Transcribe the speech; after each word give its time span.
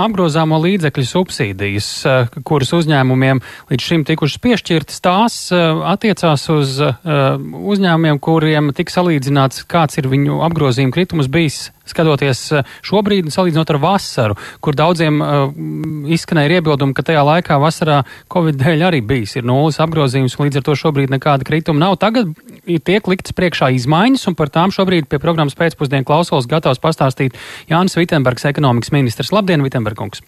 apgrozāmo 0.00 0.58
līdzekļu 0.62 1.04
subsīdijas, 1.08 1.88
eh, 2.06 2.40
kuras 2.46 2.72
uzņēmumiem 2.76 3.42
līdz 3.70 3.88
šim 3.88 4.04
tikušas 4.08 4.42
piešķirtas, 4.44 5.00
tās 5.04 5.38
eh, 5.52 5.62
attiecās 5.94 6.48
uz 6.54 6.80
eh, 6.80 6.94
uzņēmumiem, 7.74 8.20
kuriem 8.22 8.72
tika 8.76 8.98
salīdzināts, 8.98 9.66
kāds 9.70 9.98
ir 10.00 10.10
viņu 10.12 10.42
apgrozījuma 10.48 10.94
kritums 10.94 11.30
bijis 11.30 11.70
skatoties 11.88 12.42
šobrīd, 12.86 13.30
salīdzinot 13.34 13.72
ar 13.74 13.80
vasaru, 13.82 14.38
kur 14.64 14.78
daudziem 14.78 15.20
uh, 15.20 15.46
izskanēja 16.14 16.60
iebildumi, 16.60 16.96
ka 16.96 17.06
tajā 17.06 17.24
laikā 17.26 17.58
vasarā 17.62 18.02
Covid 18.32 18.58
dēļ 18.60 18.86
arī 18.90 19.02
bijis 19.04 19.36
ir 19.38 19.48
nulles 19.48 19.80
apgrozījums, 19.82 20.38
un 20.38 20.48
līdz 20.48 20.60
ar 20.60 20.66
to 20.68 20.76
šobrīd 20.84 21.14
nekāda 21.14 21.46
krituma 21.46 21.86
nav. 21.86 21.98
Tagad 22.02 22.34
tiek 22.64 23.10
liktas 23.10 23.36
priekšā 23.36 23.72
izmaiņas, 23.78 24.28
un 24.30 24.38
par 24.38 24.52
tām 24.54 24.74
šobrīd 24.74 25.08
pie 25.10 25.22
programmas 25.22 25.56
pēcpusdienu 25.58 26.06
klausos 26.08 26.48
gatavs 26.50 26.82
pastāstīt 26.82 27.36
Jānis 27.70 27.98
Vitenbergs, 27.98 28.48
ekonomikas 28.48 28.92
ministrs. 28.94 29.32
Labdien, 29.34 29.64
Vitenbergs! 29.64 29.94
Rozenbergs. 29.94 30.22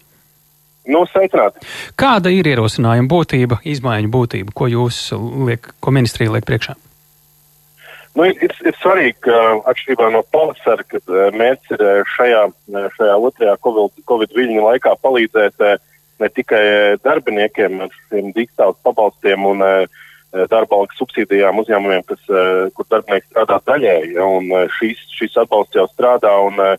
Nu, 0.87 1.03
sveicināti. 1.11 1.65
Kāda 1.99 2.31
ir 2.31 2.47
ierosinājuma 2.47 3.09
būtība, 3.11 3.59
izmaiņu 3.67 4.11
būtība, 4.11 4.53
ko 4.55 4.69
jūs 4.71 5.11
liek, 5.49 5.73
ko 5.83 5.91
ministrija 5.91 6.31
liek 6.31 6.47
priekšā? 6.47 6.77
Nu, 8.17 8.25
ir, 8.25 8.53
ir, 8.65 8.77
svarīgi, 8.81 9.19
ka 9.27 9.37
atšķirībā 9.69 10.07
no 10.13 10.23
pavasara, 10.33 10.85
kad 10.89 11.13
eh, 11.13 11.27
mērķis 11.37 11.75
ir 11.75 11.83
eh, 11.85 11.99
šajā, 12.15 12.41
šajā 12.95 13.19
otrajā 13.29 13.53
Covid, 13.65 14.01
COVID 14.09 14.33
viļņu 14.37 14.63
laikā 14.65 14.95
palīdzēt 15.03 15.67
ne 16.17 16.29
tikai 16.33 16.63
darbiniekiem 17.05 17.83
ar 17.85 17.93
šiem 18.07 18.31
digitālus 18.33 18.79
pabalstiem 18.85 19.45
un 19.45 19.61
darba 20.49 20.79
algas 20.79 20.97
subsīdijām 20.97 21.61
uzņēmumiem, 21.61 22.01
kas, 22.09 22.23
kur 22.73 22.87
darbinieki 22.89 23.29
strādā 23.29 23.59
daļēji, 23.69 24.15
ja, 24.17 24.25
un 24.25 24.49
šīs, 24.79 25.03
šīs 25.13 25.37
atbalsts 25.43 25.77
jau 25.77 25.85
strādā 25.91 26.33
un 26.41 26.57
uh, 26.57 26.73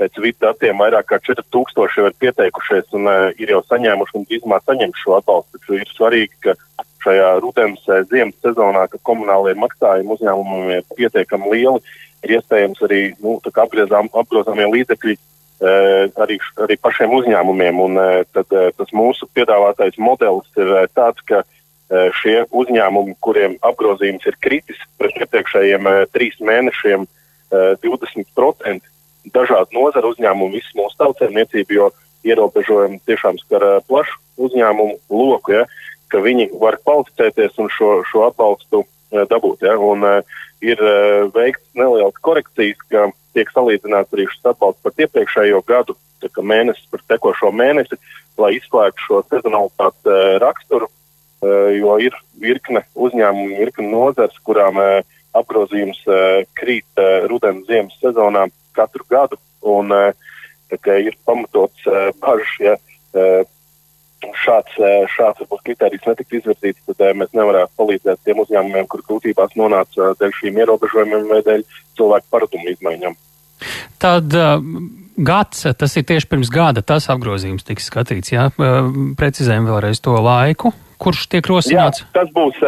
pēc 0.00 0.20
vidu 0.22 0.40
datiem 0.40 0.80
vairāk 0.80 1.10
kā 1.10 1.18
4000 1.20 1.98
jau 1.98 2.06
ir 2.08 2.16
pieteikušies 2.22 2.94
un 2.96 3.08
uh, 3.10 3.28
ir 3.40 3.52
jau 3.54 3.60
saņēmuši 3.68 4.16
un 4.16 4.26
drīzumā 4.28 4.60
saņems 4.64 5.02
šo 5.02 5.18
atbalstu. 5.18 5.58
Taču 5.58 5.76
ir 5.80 5.92
svarīgi, 5.92 6.32
ka 6.46 6.54
šajā 7.04 7.30
rudens 7.42 7.82
uh, 7.88 8.02
ziemas 8.10 8.36
sezonā, 8.44 8.86
kad 8.92 9.02
komunālie 9.06 9.56
maksājumi 9.58 10.14
uzņēmumiem 10.16 10.72
ir 10.76 10.86
pietiekami 10.96 11.52
lieli, 11.54 11.96
ir 12.24 12.36
iespējams 12.38 12.82
arī 12.86 13.02
nu, 13.20 13.38
apgrozāmie 13.42 14.68
līdzekļi 14.74 15.16
uh, 15.16 16.10
arī, 16.24 16.40
arī 16.66 16.76
pašiem 16.80 17.14
uzņēmumiem. 17.20 17.80
Un, 17.86 18.00
uh, 18.00 18.20
tad, 18.34 18.52
tas 18.76 18.92
mūsu 18.96 19.28
piedāvātais 19.36 19.98
modelis 19.98 20.60
ir 20.60 20.76
tāds, 20.94 21.24
ka 21.28 21.44
šie 22.20 22.44
uzņēmumi, 22.54 23.16
kuriem 23.18 23.56
apgrozījums 23.66 24.22
ir 24.30 24.36
kritis 24.38 24.78
pret 25.00 25.16
iepriekšējiem 25.24 25.88
trīs 26.14 26.36
mēnešiem, 26.38 27.02
uh, 27.02 27.16
20%, 27.50 28.86
dažādu 29.34 29.76
nozaru 29.76 30.14
uzņēmumu, 30.14 30.54
visu 30.54 30.76
mūsu 30.78 30.96
tautsēmniecību, 31.02 31.74
jo 31.74 31.90
ierobežojumi 32.26 33.00
tiešām 33.08 33.38
skar 33.40 33.64
plašu 33.88 34.18
uzņēmumu 34.40 34.98
loku, 35.10 35.56
ja, 35.58 35.64
ka 36.10 36.22
viņi 36.24 36.50
var 36.60 36.78
kvalificēties 36.82 37.58
un 37.62 37.70
šo, 37.72 37.90
šo 38.10 38.26
atbalstu 38.28 38.82
uh, 38.84 39.24
dabūt. 39.30 39.66
Ja, 39.66 39.76
un, 39.78 40.04
uh, 40.06 40.38
ir 40.64 40.80
uh, 40.84 41.26
veikts 41.34 41.64
nelielas 41.78 42.16
korekcijas, 42.24 42.80
ka 42.92 43.08
tiek 43.36 43.50
salīdzināts 43.54 44.16
arī 44.16 44.26
šis 44.30 44.52
atbalsts 44.52 44.82
par 44.84 45.04
iepriekšējo 45.06 45.62
gadu, 45.68 45.96
mēnesis 46.36 46.88
par 46.92 47.04
tekošo 47.08 47.52
mēnesi, 47.56 47.96
lai 48.40 48.56
izslēgtu 48.58 49.06
šo 49.06 49.22
sezonalitātes 49.30 50.10
uh, 50.10 50.36
raksturu, 50.42 50.90
uh, 50.90 51.70
jo 51.76 51.96
ir 52.02 52.16
virkne 52.40 52.84
uzņēmumu, 52.94 53.60
virkne 53.62 53.88
nozars, 53.92 54.36
kurām 54.44 54.80
uh, 54.80 55.00
apgrozījums 55.30 56.00
krīt 56.58 57.00
rudens 57.30 57.62
ziemas 57.68 57.94
sezonā 58.02 58.48
katru 58.74 59.04
gadu. 59.10 59.38
Un, 59.60 59.92
eh, 59.92 60.12
ir 61.06 61.16
pamatots 61.24 61.86
eh, 61.86 62.10
bažas, 62.20 62.54
ja 62.60 62.74
eh, 63.14 63.44
šāds, 64.44 64.76
šāds 65.14 65.42
varbūt 65.42 65.64
kriterijs 65.68 66.06
netiktu 66.08 66.40
izvirzīts, 66.40 66.82
tad 66.88 67.16
mēs 67.18 67.32
nevarētu 67.36 67.72
palīdzēt 67.80 68.22
tiem 68.26 68.42
uzņēmumiem, 68.44 68.88
kur 68.90 69.04
grūtībās 69.08 69.56
nonāca 69.60 70.12
dēļ 70.20 70.34
šīm 70.40 70.60
ierobežojumiem 70.64 71.28
vai 71.30 71.40
dēļ 71.46 71.64
cilvēku 71.98 72.32
paradumu 72.34 72.74
izmaiņām. 72.74 73.16
Tad 74.00 74.36
gads, 75.20 75.66
tas 75.76 75.96
ir 76.00 76.06
tieši 76.08 76.28
pirms 76.30 76.52
gada, 76.52 76.84
tas 76.86 77.08
apgrozījums 77.12 77.66
tiks 77.68 77.90
skatīts, 77.90 78.32
jā, 78.32 78.48
precizējam 79.20 79.68
vēlreiz 79.68 80.00
to 80.04 80.16
laiku, 80.24 80.72
kurš 81.00 81.26
tiek 81.32 81.48
rosināts? 81.48 82.04
Jā, 82.04 82.12
tas 82.20 82.30
būs 82.36 82.60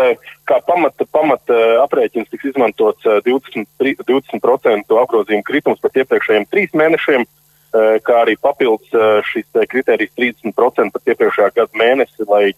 kā 0.48 0.58
pamata, 0.66 1.06
pamata 1.12 1.60
aprēķins, 1.84 2.30
tiks 2.32 2.50
izmantots 2.52 3.08
20%, 3.28 3.66
20 3.78 4.98
apgrozījuma 5.04 5.46
kritums 5.48 5.80
pat 5.84 6.02
iepriekšējiem 6.02 6.48
trīs 6.52 6.76
mēnešiem, 6.76 7.26
kā 7.72 8.18
arī 8.22 8.36
papildus 8.40 8.92
šis 9.30 9.46
kriterijs 9.70 10.12
30% 10.18 10.92
pat 10.92 11.12
iepriekšējā 11.12 11.50
gada 11.56 11.80
mēnesi, 11.80 12.26
lai 12.28 12.50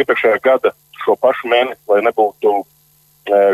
iepriekšējā 0.00 0.38
gada 0.44 0.72
šo 1.02 1.16
pašu 1.20 1.50
mēnesi, 1.52 1.82
lai 1.90 2.00
nebūtu 2.06 2.54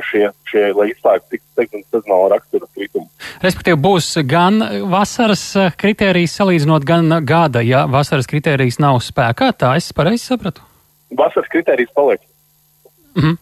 šie, 0.07 0.29
šie 0.47 0.69
lai 0.79 0.87
izslēgtu 0.93 1.41
tik 1.59 1.75
sezonāla 1.91 2.37
rakstura 2.37 2.71
kritumu. 2.71 3.11
Respektīvi, 3.43 3.81
būs 3.83 4.13
gan 4.31 4.63
vasaras 4.93 5.43
kritērijas 5.81 6.39
salīdzinot, 6.39 6.87
gan 6.87 7.19
gada, 7.27 7.65
ja 7.67 7.85
vasaras 7.91 8.31
kritērijas 8.31 8.79
nav 8.83 9.03
spēkā. 9.05 9.51
Tā 9.59 9.75
es 9.81 9.91
pareizi 9.97 10.31
sapratu? 10.31 10.63
vasaras 11.11 11.49
kritērijas 11.49 11.91
paliek. 11.95 12.21
Mm 13.17 13.23
-hmm. 13.23 13.37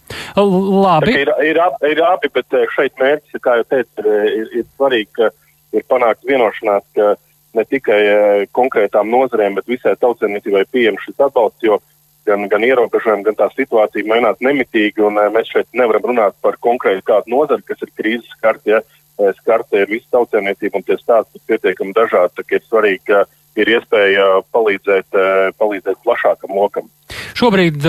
Labi. 0.82 1.11
Ir, 1.11 1.28
ir, 1.43 1.59
ir 1.91 2.03
abi, 2.05 2.28
bet 2.34 2.53
eh, 2.53 2.66
šeit 2.76 2.93
mērķis, 2.99 3.41
kā 3.43 3.56
jau 3.56 3.65
teicu, 3.65 3.91
ir, 4.06 4.32
ir, 4.41 4.49
ir 4.59 4.65
svarīgi, 4.76 5.11
ka 5.12 5.31
ir 5.72 5.82
panākt 5.88 6.22
vienošanās, 6.28 6.84
ka 6.94 7.16
ne 7.54 7.65
tikai 7.69 8.00
uh, 8.04 8.44
konkrētām 8.56 9.10
nozarēm, 9.12 9.59
bet 9.59 9.70
visai 9.70 9.94
tautsēmniecībai 10.00 10.65
pieejams 10.72 11.04
šis 11.06 11.20
atbalsts, 11.26 11.65
jo 11.66 11.78
gan, 12.28 12.47
gan 12.53 12.66
ierobežojumi, 12.66 13.26
gan 13.28 13.38
tā 13.38 13.48
situācija 13.54 14.09
mainās 14.10 14.41
nemitīgi, 14.44 15.04
un 15.04 15.20
uh, 15.20 15.31
mēs 15.34 15.53
šeit 15.53 15.70
nevaram 15.76 16.10
runāt 16.10 16.37
par 16.44 16.59
konkrēti 16.62 17.06
kādu 17.06 17.34
nozari, 17.37 17.66
kas 17.69 17.82
ir 17.87 17.94
krīzes 17.97 18.37
skarta, 18.37 18.78
ja 18.78 19.32
skarta 19.38 19.78
ir 19.78 19.91
visa 19.93 20.09
tautsēmniecība, 20.16 20.81
un 20.81 20.87
tie 20.87 20.98
stāsti 20.98 21.38
ir 21.38 21.48
pietiekami 21.53 21.94
dažādi, 21.94 22.34
tā 22.34 22.47
ir 22.50 22.64
svarīgi, 22.66 23.03
ka 23.06 23.20
ir 23.62 23.70
iespēja 23.76 24.25
palīdzēt, 24.50 25.19
palīdzēt 25.60 26.00
plašākam 26.03 26.56
lokam. 26.59 26.88
Šobrīd 27.38 27.87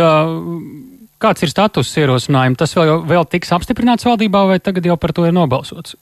kāds 1.21 1.45
ir 1.45 1.51
status 1.51 1.93
ierosinājumi? 1.97 2.57
Tas 2.59 2.75
vēl, 2.77 2.99
vēl 3.09 3.27
tiks 3.29 3.53
apstiprināts 3.55 4.07
valdībā 4.07 4.45
vai 4.49 4.59
tagad 4.63 4.87
jau 4.89 4.97
par 5.01 5.15
to 5.15 5.25
ir 5.27 5.35
nobalsots? 5.35 5.97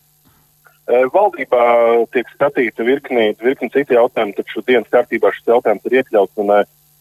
Valdībā 0.87 1.65
tiek 2.11 2.27
skatīta 2.33 2.83
virkni, 2.83 3.31
virkni 3.39 3.69
citu 3.71 3.95
jautājumu, 3.95 4.35
taču 4.35 4.63
dienas 4.67 4.89
kārtībā 4.91 5.31
šis 5.31 5.53
jautājums 5.53 5.85
ir 5.87 5.99
iekļauts 6.01 6.41
un 6.43 6.51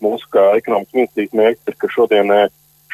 mūsu 0.02 0.28
ekonomikas 0.58 0.94
ministrijas 0.94 1.34
mērķis 1.38 1.72
ir, 1.72 1.78
ka 1.80 1.90
šodien 1.90 2.30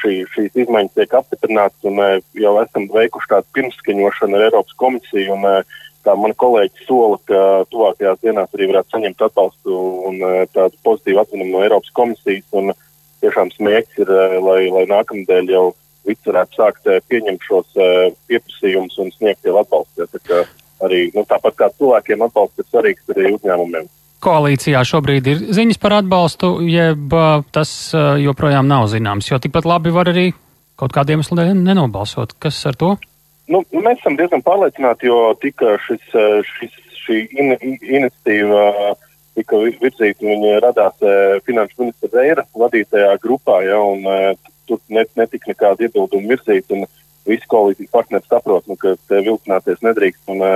šī, 0.00 0.14
šīs 0.32 0.56
izmaiņas 0.64 0.96
tiek 0.96 1.14
apstiprinātas 1.20 1.90
un 1.90 2.00
jau 2.40 2.54
esam 2.62 2.88
veikuši 2.94 3.30
tādu 3.34 3.52
pirmskaņošanu 3.58 4.38
ar 4.38 4.46
Eiropas 4.48 4.80
komisiju 4.80 5.36
un 5.36 5.46
kā 6.06 6.14
man 6.16 6.32
kolēģi 6.40 6.86
sola, 6.86 7.18
ka 7.28 7.40
tuvākajās 7.72 8.22
dienās 8.24 8.54
arī 8.56 8.70
varētu 8.72 8.94
saņemt 8.94 9.24
atbalstu 9.28 9.80
un 10.08 10.22
tādu 10.54 10.80
pozitīvu 10.88 11.20
atzinumu 11.20 11.52
no 11.52 11.64
Eiropas 11.66 11.92
komisijas. 11.98 12.48
Un, 12.56 12.72
tiešām 13.22 13.50
smiegs 13.54 13.98
ir, 13.98 14.10
lai, 14.44 14.68
lai 14.72 14.84
nākamnedēļ 14.90 15.52
jau 15.52 15.64
viss 16.06 16.28
varētu 16.28 16.60
sākt 16.60 16.88
pieņemt 17.10 17.44
šos 17.44 17.74
pieprasījumus 18.30 18.98
un 19.02 19.12
sniegt 19.16 19.46
jau 19.48 19.58
atbalstu. 19.60 20.06
Arī 20.84 21.08
nu, 21.14 21.24
tāpat 21.26 21.56
kā 21.58 21.70
cilvēkiem 21.74 22.22
atbalsts 22.26 22.62
ir 22.62 22.68
svarīgs 22.68 23.14
arī 23.14 23.32
uzņēmumiem. 23.36 23.88
Koalīcijā 24.22 24.82
šobrīd 24.86 25.30
ir 25.30 25.42
ziņas 25.54 25.78
par 25.82 25.94
atbalstu, 26.00 26.56
jeb 26.66 27.14
tas 27.54 27.72
joprojām 28.18 28.66
nav 28.66 28.88
zināms, 28.90 29.30
jo 29.30 29.38
tikpat 29.42 29.66
labi 29.68 29.94
var 29.94 30.10
arī 30.10 30.32
kaut 30.78 30.94
kādiem 30.94 31.22
iemesliem 31.22 31.62
nenobalsot. 31.66 32.34
Kas 32.42 32.58
ar 32.66 32.78
to? 32.78 32.96
Nu, 33.50 33.62
mēs 33.74 34.00
esam 34.02 34.18
diezgan 34.18 34.42
pārliecināti, 34.46 35.06
jo 35.08 35.34
tika 35.42 35.76
šis, 35.86 36.02
šis, 36.50 36.74
šī 37.04 37.20
in, 37.38 37.54
iniciatīva 37.62 38.64
uh, 38.68 39.06
tika 39.38 39.60
virzīta, 39.82 40.24
viņa 40.24 40.60
radās 40.64 41.02
e, 41.04 41.14
finanšu 41.46 41.82
ministra 41.84 42.10
Reira 42.14 42.44
vadītajā 42.58 43.14
grupā, 43.22 43.60
ja, 43.66 43.78
un 43.78 44.06
e, 44.06 44.34
tur 44.68 44.80
net, 44.94 45.10
netika 45.18 45.52
nekāda 45.52 45.86
iebilduma 45.86 46.34
virzīt, 46.34 46.66
un 46.74 46.86
visi 47.28 47.48
koalīcijas 47.50 47.92
partneri 47.94 48.26
saprot, 48.28 48.66
nu, 48.68 48.76
ka 48.80 48.96
te 49.08 49.22
vilcināties 49.24 49.80
nedrīkst, 49.84 50.24
un 50.32 50.44
e, 50.44 50.52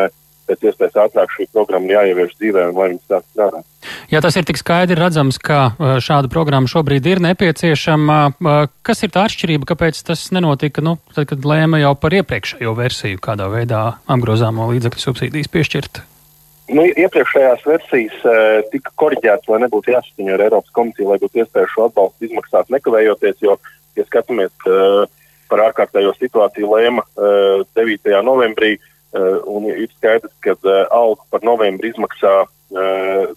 pēc 0.48 0.66
iespējas 0.68 0.98
ātrāk 1.04 1.32
šī 1.36 1.48
programma 1.54 1.92
jāievieš 1.92 2.34
dzīvē, 2.38 2.68
un 2.70 2.78
lai 2.80 2.88
viņi 2.92 3.02
sāk 3.06 3.26
strādāt. 3.30 3.66
Ja 4.12 4.20
tas 4.24 4.36
ir 4.36 4.46
tik 4.48 4.60
skaidri 4.60 4.98
redzams, 4.98 5.38
ka 5.42 5.60
e, 5.72 5.94
šāda 6.04 6.30
programma 6.32 6.70
šobrīd 6.70 7.08
ir 7.08 7.22
nepieciešama, 7.24 8.20
e, 8.32 8.56
kas 8.86 9.04
ir 9.06 9.12
tā 9.14 9.26
atšķirība, 9.28 9.68
kāpēc 9.72 10.02
tas 10.08 10.28
nenotika, 10.34 10.84
nu, 10.84 10.96
tad, 11.14 11.28
kad 11.32 11.48
lēma 11.48 11.82
jau 11.82 11.94
par 11.98 12.16
iepriekšējo 12.20 12.76
versiju, 12.78 13.22
kādā 13.22 13.50
veidā 13.52 13.84
apgrozāmo 14.10 14.70
līdzekļu 14.72 15.06
subsīdijas 15.06 15.52
piešķirt? 15.52 16.06
Nu, 16.72 16.84
iepriekšējās 16.86 17.64
versijas 17.66 18.20
uh, 18.24 18.60
tika 18.72 18.92
korģētas, 19.00 19.48
lai 19.50 19.58
nebūtu 19.64 19.92
jāsaskaņo 19.92 20.36
ar 20.36 20.44
Eiropas 20.46 20.72
komisiju, 20.76 21.08
lai 21.10 21.18
būtu 21.20 21.42
iespēja 21.42 21.68
šo 21.72 21.88
atbalstu 21.88 22.28
izmaksāt 22.28 22.70
nekavējoties, 22.72 23.40
jo, 23.44 23.56
ja 23.98 24.04
skatāmies 24.06 24.70
uh, 24.70 25.02
par 25.52 25.66
ārkārtējo 25.68 26.14
situāciju 26.16 26.72
lēma 26.72 27.04
uh, 27.04 27.66
9. 27.76 28.16
novembrī, 28.24 28.72
uh, 28.78 29.42
un 29.52 29.68
ir 29.68 29.90
skaidrs, 29.98 30.32
ka 30.44 30.56
uh, 30.56 30.82
algu 30.94 31.20
par 31.32 31.44
novembri 31.46 31.92
izmaksā 31.92 32.42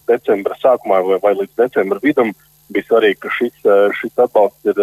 decembra 0.08 0.56
sākumā 0.62 1.02
vai, 1.04 1.18
vai 1.20 1.34
līdz 1.36 1.58
decembra 1.60 2.00
vidum 2.00 2.30
bija 2.72 2.86
svarīgi, 2.88 3.18
ka 3.20 3.32
šis, 3.36 3.66
šis 4.00 4.22
atbalsts 4.24 4.70
ir, 4.72 4.78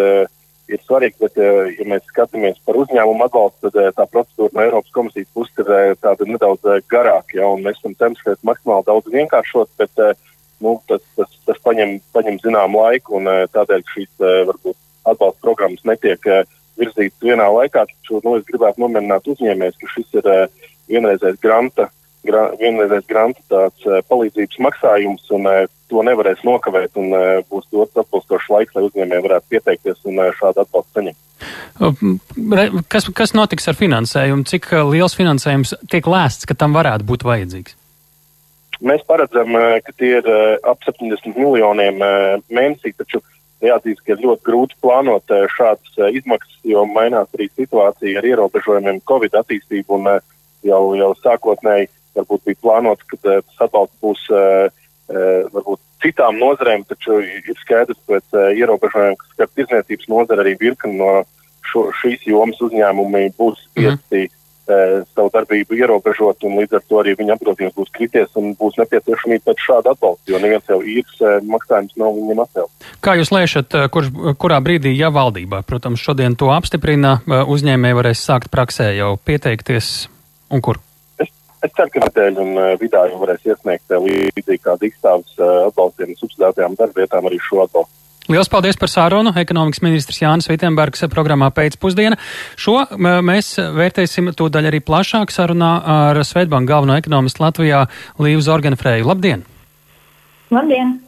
ir 0.68 0.82
svarīgs, 0.84 1.16
bet, 1.22 1.38
ja 1.40 1.86
mēs 1.88 2.04
skatāmies 2.10 2.58
par 2.66 2.76
uzņēmumu 2.82 3.24
atbalstu, 3.30 3.70
tad 3.72 3.96
tā 3.96 4.04
procedūra 4.12 4.52
no 4.52 4.66
Eiropas 4.66 4.92
komisijas 4.92 5.32
puses 5.32 5.56
ir 5.64 5.96
tāda 6.04 6.28
nedaudz 6.28 6.84
garāka, 6.92 7.38
ja, 7.40 7.48
mēs 7.64 7.80
esam 7.80 7.96
cenšies 7.96 8.44
maksimāli 8.44 8.84
daudz 8.90 9.08
vienkāršot, 9.16 9.72
bet 9.80 10.04
nu, 10.60 10.76
tas, 10.84 11.00
tas, 11.16 11.32
tas 11.48 11.64
paņem, 11.64 11.96
paņem 12.12 12.36
zinām 12.44 12.76
laiku, 12.76 13.22
un 13.22 13.32
tādēļ 13.56 13.88
šīs 13.94 14.12
varbūt 14.20 14.76
atbalsta 15.14 15.48
programmas 15.48 15.88
netiek 15.88 16.28
virzītas 16.80 17.24
vienā 17.24 17.48
laikā, 17.52 17.86
taču 17.88 18.20
nu, 18.24 18.36
es 18.38 18.46
gribētu 18.48 18.84
nomierināt 18.84 19.28
uzņēmējus, 19.32 19.80
ka 19.80 19.90
šis 19.96 20.20
ir 20.20 20.30
vienreizējs 20.92 21.42
granta 21.42 21.88
gra, 22.26 22.46
vienreizējs 22.60 23.08
granta 23.10 23.42
tāds 23.50 23.88
uh, 23.88 24.00
palīdzības 24.10 24.60
maksājums, 24.66 25.26
un 25.34 25.48
uh, 25.48 25.64
to 25.90 26.04
nevarēs 26.06 26.42
nokavēt, 26.46 26.94
un 27.00 27.12
uh, 27.16 27.42
būs 27.50 27.68
dots 27.74 27.98
atbilstošs 27.98 28.50
laiks, 28.52 28.74
lai 28.76 28.86
uzņēmēji 28.88 29.26
varētu 29.26 29.52
pieteikties 29.52 30.02
un 30.08 30.22
uh, 30.22 30.32
šādu 30.38 30.64
atbalstu 30.64 31.00
saņemt. 31.00 31.20
Kas, 32.92 33.08
kas 33.18 33.32
notiks 33.34 33.66
ar 33.66 33.78
finansējumu? 33.78 34.46
Cik 34.46 34.68
liels 34.92 35.16
finansējums 35.18 35.74
tiek 35.90 36.06
lēsts, 36.06 36.46
ka 36.46 36.54
tam 36.58 36.76
varētu 36.76 37.08
būt 37.08 37.26
vajadzīgs? 37.26 37.74
Mēs 38.82 39.02
paredzam, 39.06 39.54
ka 39.82 39.94
tie 39.98 40.16
ir 40.18 40.28
ap 40.66 40.80
70 40.86 41.36
miljoniem 41.38 41.98
mēnesī, 42.50 42.90
taču 42.98 43.20
jāatzīst, 43.68 44.02
ka 44.04 44.14
ir 44.14 44.24
ļoti 44.26 44.46
grūti 44.48 44.78
plānot 44.84 45.34
šādas 45.56 45.98
izmaksas, 46.18 46.58
jo 46.66 46.84
mainās 46.90 47.30
arī 47.36 47.48
situācija 47.52 48.20
ar 48.20 48.28
ierobežojumiem 48.32 49.02
Covid 49.08 49.38
attīstību 49.42 49.98
un 49.98 50.10
jau, 50.66 50.82
jau 50.98 51.10
sākotnēji 51.22 51.90
varbūt 52.18 52.44
bija 52.48 52.60
plānots, 52.64 53.06
ka 53.08 53.18
tas 53.24 53.64
atbalsts 53.66 54.02
būs 54.02 54.26
varbūt 55.54 55.80
citām 56.02 56.38
nozarēm, 56.40 56.84
taču 56.88 57.20
ir 57.22 57.58
skaidrs 57.62 57.98
pēc 58.08 58.34
uh, 58.34 58.50
ierobežojumiem, 58.56 59.16
kas 59.20 59.34
skar 59.36 59.50
tirzniecības 59.56 60.10
nozara 60.10 60.44
arī 60.44 60.54
virkni 60.60 60.96
no 60.98 61.22
šo, 61.68 61.88
šīs 62.00 62.26
jomas 62.28 62.60
uzņēmumi 62.64 63.28
būs 63.38 63.58
mhm. 63.58 63.68
spiesti 63.70 64.24
mm. 64.26 64.38
Uh, 64.68 65.02
savu 65.14 65.30
darbību 65.34 65.78
ierobežot, 65.78 66.44
un 66.48 66.58
līdz 66.60 66.78
ar 66.78 66.84
to 66.88 67.00
arī 67.02 67.14
viņa 67.18 67.36
apgrozījums 67.36 67.76
būs 67.78 67.92
krities 67.96 68.38
un 68.40 68.52
būs 68.58 68.78
nepieciešamība 68.80 69.50
pēc 69.50 69.64
šāda 69.66 69.94
atbalsta, 69.96 70.32
jo 70.32 70.42
neviens 70.42 70.70
jau 70.70 70.80
īres 70.82 71.18
uh, 71.24 71.38
maksājums 71.48 71.96
nav 72.00 72.14
viņam 72.18 72.44
atcelt. 72.44 72.88
Kā 73.04 73.16
jūs 73.18 73.32
lēšat, 73.34 73.78
kurš, 73.94 74.12
kurā 74.42 74.60
brīdī, 74.64 74.94
ja 74.98 75.12
valdībā, 75.14 75.62
protams, 75.68 76.02
šodien 76.02 76.36
to 76.38 76.52
apstiprina, 76.54 77.18
uzņēmēji 77.26 77.98
varēs 77.98 78.24
sākt 78.28 78.52
praksē 78.52 78.92
jau 78.98 79.14
pieteikties 79.24 79.92
un 80.52 80.64
kur? 80.64 80.80
Es 81.62 81.70
ceru, 81.78 81.92
ka 81.94 82.00
nedēļa 82.02 82.42
un 82.42 82.56
vidā 82.80 83.04
jau 83.06 83.20
varēs 83.20 83.44
iesniegt 83.46 83.92
līdzīgi 83.94 84.62
kā 84.64 84.74
dikstāvs 84.80 85.36
atbalstiem 85.38 86.10
un 86.10 86.18
subsidētajām 86.18 86.74
darbvietām 86.80 87.28
arī 87.30 87.38
šo 87.38 87.62
atbalstu. 87.62 88.01
Lielas 88.30 88.50
paldies 88.50 88.78
par 88.78 88.90
sārunu. 88.90 89.32
Ekonomikas 89.38 89.82
ministrs 89.82 90.20
Jānis 90.22 90.46
Vitenbergs 90.50 91.02
programmā 91.10 91.48
pēcpusdiena. 91.54 92.18
Šo 92.60 92.76
mēs 93.00 93.56
vērtēsim 93.58 94.30
tūdaļ 94.38 94.68
arī 94.70 94.78
plašāk 94.84 95.34
sarunā 95.34 95.72
ar 95.96 96.20
Svetbanku 96.26 96.70
galveno 96.70 96.94
ekonomistu 97.00 97.42
Latvijā 97.42 97.82
Līvu 98.22 98.44
Zorganfrēju. 98.46 99.08
Labdien! 99.10 99.42
Labdien! 100.54 101.00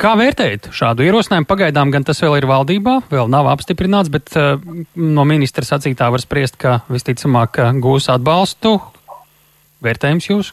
Kā 0.00 0.14
vērtējat 0.16 0.70
šādu 0.74 1.04
ierosinājumu? 1.04 1.46
Pagaidām 1.46 1.92
gan 1.94 2.06
tas 2.08 2.22
vēl 2.24 2.38
ir 2.40 2.48
valdībā, 2.48 2.96
vēl 3.12 3.28
nav 3.30 3.50
apstiprināts, 3.52 4.10
bet 4.10 4.32
uh, 4.38 4.56
no 4.96 5.26
ministra 5.28 5.66
sacītā 5.68 6.08
var 6.10 6.24
spriest, 6.24 6.56
ka 6.58 6.80
visticamāk 6.90 7.60
gūs 7.84 8.08
atbalstu. 8.10 8.78
Vērtējums 9.84 10.30
jūs? 10.32 10.52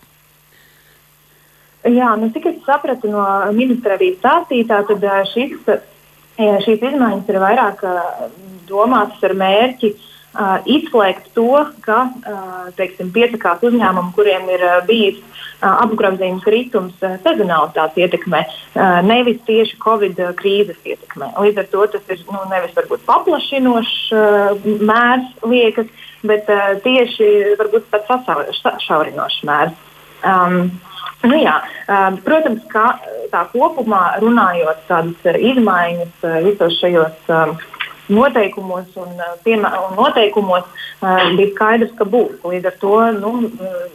Jā, 1.88 2.10
nu 2.20 2.32
cik 2.34 2.50
es 2.50 2.58
sapratu 2.66 3.12
no 3.12 3.24
ministra 3.56 3.96
arī 3.96 4.14
stāstītā, 4.18 4.82
tad 4.90 5.06
šis, 5.32 5.56
šīs 6.38 6.84
izmaiņas 6.90 7.32
ir 7.32 7.40
vairāk 7.44 7.84
domātas 8.68 9.24
ar 9.24 9.36
mērķi 9.38 9.94
uh, 9.94 10.58
izslēgt 10.70 11.32
to, 11.36 11.64
ka 11.86 12.00
uh, 12.08 12.68
teiksim, 12.78 13.12
piesakās 13.16 13.64
uzņēmumi, 13.68 14.14
kuriem 14.18 14.50
ir 14.54 14.66
uh, 14.66 14.80
bijis 14.88 15.20
uh, 15.22 15.84
apgrozījuma 15.86 16.44
kritums 16.44 16.98
uh, 17.06 17.16
sezonalitātes 17.26 18.02
ietekmē, 18.04 18.44
uh, 18.44 19.00
nevis 19.08 19.40
tieši 19.48 19.80
Covid 19.84 20.20
krīzes 20.40 20.82
ietekmē. 20.84 21.32
Līdz 21.46 21.64
ar 21.64 21.72
to 21.72 21.88
tas 21.96 22.14
ir 22.14 22.26
nu, 22.32 22.44
nevis 22.52 22.76
varbūt 22.78 23.06
paplašinošs 23.08 23.96
uh, 24.18 24.68
mērs 24.92 25.32
liekas, 25.48 25.90
bet 26.28 26.52
uh, 26.52 26.76
tieši 26.86 27.58
varbūt 27.62 27.90
pat 27.94 28.10
sašaurinošs 28.10 29.42
mērs. 29.48 29.84
Um, 30.26 30.72
Nu 31.26 31.38
jā, 31.42 31.56
protams, 32.24 32.62
ka 32.70 33.00
tā 33.32 33.42
kopumā 33.50 34.20
runājot, 34.22 34.84
tādas 34.88 35.40
izmaiņas 35.42 36.28
visos 36.46 36.78
šajos 36.78 37.32
noteikumos 38.10 38.96
un, 38.96 39.16
uh, 39.20 39.36
piemē, 39.44 39.72
un 39.88 39.96
noteikumos 40.00 40.64
uh, 40.64 41.36
bija 41.36 41.52
skaidrs, 41.54 41.94
ka 42.00 42.08
būs. 42.08 42.40
Līdz 42.44 42.70
ar 42.72 42.78
to 42.82 42.94
nu, 43.20 43.34
uh, 43.60 43.88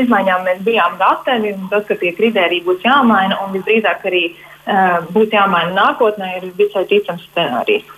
izmaiņām 0.00 0.44
mēs 0.48 0.64
bijām 0.66 0.98
gatavi, 1.00 1.54
un 1.56 1.68
tas, 1.72 1.86
ka 1.88 1.96
tie 2.00 2.12
kriteriji 2.16 2.64
būs 2.66 2.84
jāmaina 2.84 3.40
un 3.44 3.54
visdrīzāk 3.56 4.04
arī 4.10 4.24
uh, 4.34 5.00
būs 5.14 5.32
jāmaina 5.32 5.72
nākotnē, 5.78 6.36
ir 6.40 6.50
visai 6.58 6.84
ticams 6.90 7.24
scenārijs. 7.30 7.88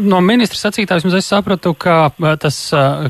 No 0.00 0.20
ministra 0.24 0.58
sacītājs 0.58 1.04
es 1.14 1.28
sapratu, 1.30 1.74
ka 1.78 2.10
tas 2.40 2.58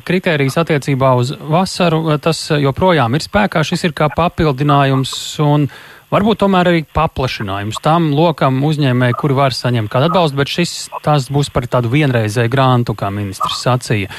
kritērijs 0.04 0.58
attiecībā 0.60 1.14
uz 1.20 1.32
vasaru, 1.38 2.02
tas 2.22 2.46
joprojām 2.50 3.16
ir 3.16 3.24
spēkā. 3.24 3.62
Šis 3.64 3.86
ir 3.88 3.94
kā 3.96 4.10
papildinājums 4.12 5.14
un 5.44 5.68
Varbūt 6.14 6.38
tomēr 6.44 6.68
arī 6.70 6.82
paplašinājums 6.94 7.80
tam 7.82 8.12
lokam 8.14 8.60
uzņēmēji, 8.68 9.16
kuri 9.18 9.34
var 9.34 9.56
saņemt 9.56 9.90
kādu 9.90 10.06
atbalstu, 10.10 10.38
bet 10.38 10.52
šis 10.52 10.74
tās 11.02 11.26
būs 11.34 11.50
par 11.50 11.66
tādu 11.70 11.90
vienreizēju 11.90 12.52
grantu, 12.52 12.94
kā 12.98 13.10
ministrs 13.10 13.64
sacīja. 13.64 14.12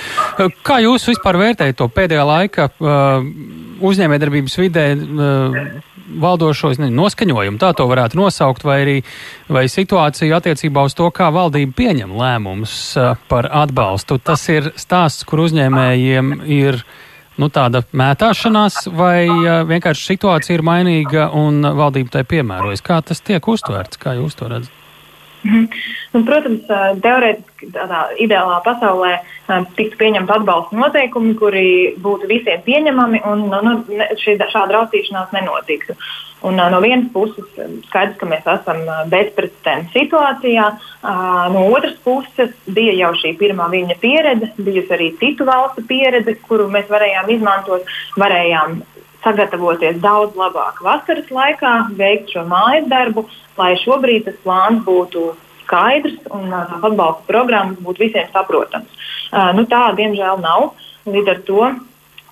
Kā 0.65 0.81
jūs 0.83 1.07
vispār 1.07 1.39
vērtējat 1.39 1.79
to 1.79 1.87
pēdējā 1.95 2.25
laika 2.27 2.67
uh, 2.67 3.23
uzņēmējdarbības 3.79 4.57
vidē 4.59 4.85
uh, 4.95 5.57
valdošo 6.21 6.73
nezinu, 6.75 6.91
noskaņojumu, 6.99 7.59
tā 7.61 7.71
to 7.77 7.87
varētu 7.89 8.19
nosaukt, 8.19 8.67
vai 8.67 8.77
arī 8.83 8.97
vai 9.47 9.65
situāciju 9.71 10.35
attiecībā 10.37 10.83
uz 10.85 10.95
to, 10.97 11.07
kā 11.15 11.31
valdība 11.33 11.79
pieņem 11.79 12.13
lēmumus 12.19 12.75
uh, 12.99 13.15
par 13.31 13.47
atbalstu? 13.63 14.19
Tas 14.19 14.43
ir 14.51 14.73
stāsts, 14.79 15.25
kur 15.27 15.45
uzņēmējiem 15.47 16.41
ir 16.59 16.83
nu, 17.41 17.49
tāda 17.53 17.83
mētāšanās, 17.91 18.85
vai 18.95 19.27
vienkārši 19.67 20.09
situācija 20.13 20.57
ir 20.57 20.65
mainīga 20.65 21.29
un 21.35 21.61
valdība 21.65 22.17
tai 22.17 22.25
piemērojas? 22.35 22.83
Kā 22.85 23.01
tas 23.05 23.23
tiek 23.25 23.47
uztverts? 23.51 23.99
Kā 24.01 24.15
jūs 24.19 24.39
to 24.39 24.49
redzat? 24.51 24.84
-hmm. 25.45 25.67
un, 26.13 26.25
protams, 26.25 26.67
teorētiski 27.01 27.71
tādā 27.75 28.01
ideālā 28.17 28.59
pasaulē 28.65 29.13
tiktu 29.75 29.97
pieņemti 29.97 30.33
atbalsta 30.37 30.75
noteikumi, 30.75 31.33
kuri 31.39 31.67
būtu 32.01 32.27
visiem 32.27 32.61
pieņemami, 32.65 33.21
un 33.25 33.47
nu, 33.49 33.59
nu, 33.61 33.73
šī, 34.21 34.37
šāda 34.51 34.79
raustīšanās 34.79 35.35
nenotiktu. 35.35 35.95
Un, 36.45 36.59
no 36.71 36.79
vienas 36.81 37.07
puses, 37.13 37.45
skaidrs, 37.87 38.17
ka 38.19 38.27
mēs 38.29 38.45
esam 38.45 38.83
bezprecedenta 39.09 39.89
situācijā. 39.95 40.65
No 41.53 41.63
otras 41.73 41.95
puses, 42.05 42.51
bija 42.67 42.93
jau 42.99 43.13
šī 43.17 43.33
pirmā 43.39 43.69
viņa 43.71 43.95
pieredze, 44.01 44.51
bijusi 44.57 44.93
arī 44.93 45.07
citu 45.21 45.47
valstu 45.47 45.85
pieredze, 45.89 46.35
kuru 46.45 46.67
mēs 46.69 46.91
varējām 46.91 47.31
izmantot. 47.37 47.89
Varējām 48.21 48.81
sagatavoties 49.25 49.97
daudz 50.03 50.37
labāk 50.39 50.79
vasaras 50.85 51.31
laikā, 51.33 51.73
veikt 51.97 52.31
šo 52.35 52.45
mājas 52.49 52.87
darbu, 52.91 53.25
lai 53.59 53.73
šobrīd 53.81 54.29
tas 54.29 54.37
plāns 54.45 54.85
būtu 54.85 55.31
skaidrs 55.65 56.19
un 56.29 56.51
tās 56.53 56.85
atbalsta 56.85 57.25
programmas 57.27 57.81
būtu 57.81 58.05
visiem 58.05 58.29
saprotams. 58.31 59.09
Uh, 59.33 59.51
nu, 59.57 59.65
tā, 59.69 59.89
diemžēl, 59.97 60.39
nav. 60.43 60.73
Līdz 61.09 61.31
ar 61.33 61.41
to 61.47 61.65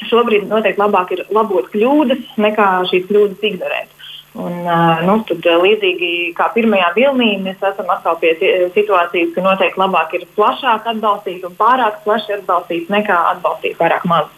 šobrīd 0.10 0.48
noteikti 0.50 0.82
labāk 0.82 1.12
ir 1.16 1.26
labot 1.34 1.68
kļūdas, 1.74 2.24
nekā 2.42 2.70
šīs 2.90 3.10
kļūdas 3.10 3.50
ignorēt. 3.50 3.90
Un, 4.34 4.64
nu, 5.06 5.16
tad, 5.30 5.46
līdzīgi 5.62 6.32
kā 6.34 6.48
pirmajā 6.56 6.88
vilnī, 6.96 7.36
mēs 7.46 7.60
esam 7.62 7.92
atkal 7.94 8.16
pie 8.22 8.32
situācijas, 8.74 9.30
ka 9.36 9.44
noteikti 9.46 9.82
labāk 9.82 10.16
ir 10.18 10.24
plašāk 10.38 10.88
atbalstīt 10.90 11.46
un 11.46 11.54
pārāk 11.60 12.00
plaši 12.06 12.40
atbalstīt 12.40 12.90
nekā 12.94 13.20
atbalstīt 13.36 13.78
pārāk 13.78 14.08
maz. 14.10 14.32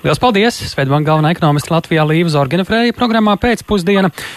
Lielas 0.00 0.16
paldies! 0.16 0.56
Svētbanka 0.70 1.10
galvenā 1.10 1.34
ekonomista 1.34 1.74
Latvijā 1.74 2.06
Līva 2.08 2.30
Zorgenefrēja 2.32 2.94
programmā 2.96 3.34
pēcpusdiena. 3.36 4.08